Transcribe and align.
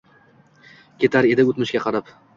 Ketar 1.05 1.27
edi 1.35 1.45
o‘tmishga 1.53 1.83
qarab. 1.87 2.15